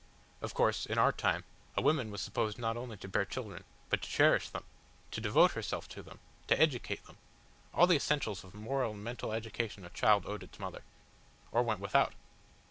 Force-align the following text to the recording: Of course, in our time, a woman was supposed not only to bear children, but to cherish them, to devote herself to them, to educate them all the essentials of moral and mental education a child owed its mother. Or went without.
Of 0.41 0.55
course, 0.55 0.87
in 0.87 0.97
our 0.97 1.11
time, 1.11 1.43
a 1.77 1.81
woman 1.83 2.09
was 2.09 2.21
supposed 2.21 2.57
not 2.57 2.75
only 2.75 2.97
to 2.97 3.07
bear 3.07 3.23
children, 3.23 3.65
but 3.91 4.01
to 4.01 4.09
cherish 4.09 4.49
them, 4.49 4.63
to 5.11 5.21
devote 5.21 5.51
herself 5.51 5.87
to 5.89 6.01
them, 6.01 6.17
to 6.47 6.59
educate 6.59 7.05
them 7.05 7.17
all 7.71 7.85
the 7.85 7.97
essentials 7.97 8.43
of 8.43 8.55
moral 8.55 8.93
and 8.93 9.03
mental 9.03 9.31
education 9.31 9.85
a 9.85 9.91
child 9.91 10.25
owed 10.25 10.41
its 10.41 10.57
mother. 10.57 10.81
Or 11.51 11.61
went 11.61 11.81
without. 11.81 12.13